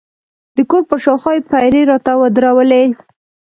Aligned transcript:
د 0.55 0.57
کور 0.69 0.83
پر 0.89 0.97
شاوخوا 1.03 1.31
یې 1.35 1.47
پیرې 1.51 1.81
راته 1.91 2.11
ودرولې. 2.21 2.83